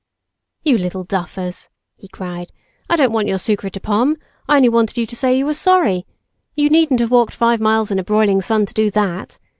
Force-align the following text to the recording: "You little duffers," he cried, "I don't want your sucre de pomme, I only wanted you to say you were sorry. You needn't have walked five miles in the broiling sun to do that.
"You 0.63 0.79
little 0.79 1.03
duffers," 1.03 1.69
he 1.95 2.07
cried, 2.07 2.51
"I 2.89 2.95
don't 2.95 3.11
want 3.11 3.27
your 3.27 3.37
sucre 3.37 3.69
de 3.69 3.79
pomme, 3.79 4.17
I 4.49 4.55
only 4.55 4.67
wanted 4.67 4.97
you 4.97 5.05
to 5.05 5.15
say 5.15 5.37
you 5.37 5.45
were 5.45 5.53
sorry. 5.53 6.07
You 6.55 6.71
needn't 6.71 7.01
have 7.01 7.11
walked 7.11 7.35
five 7.35 7.61
miles 7.61 7.91
in 7.91 7.97
the 7.97 8.03
broiling 8.03 8.41
sun 8.41 8.65
to 8.65 8.73
do 8.73 8.89
that. 8.89 9.37